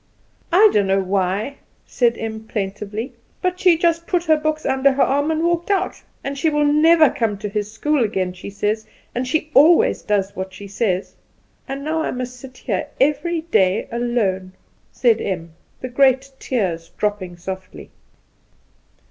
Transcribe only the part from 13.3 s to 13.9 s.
day